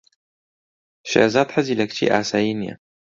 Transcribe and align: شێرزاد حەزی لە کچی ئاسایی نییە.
شێرزاد 1.09 1.49
حەزی 1.55 1.77
لە 1.79 1.85
کچی 1.89 2.11
ئاسایی 2.13 2.57
نییە. 2.59 2.75